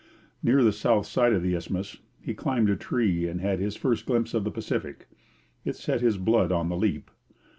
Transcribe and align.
Near 0.41 0.63
the 0.63 0.71
south 0.71 1.05
side 1.05 1.31
of 1.31 1.43
the 1.43 1.53
isthmus 1.53 1.97
he 2.19 2.33
climbed 2.33 2.71
a 2.71 2.75
tree 2.75 3.27
and 3.27 3.39
had 3.39 3.59
his 3.59 3.75
first 3.75 4.07
glimpse 4.07 4.33
of 4.33 4.43
the 4.43 4.49
Pacific. 4.49 5.07
It 5.63 5.75
set 5.75 6.01
his 6.01 6.17
blood 6.17 6.51
on 6.51 6.69
the 6.69 6.75
leap. 6.75 7.11